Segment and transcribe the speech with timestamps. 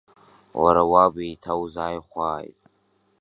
[0.61, 2.57] Уара уаб еиҭаузааихәааит…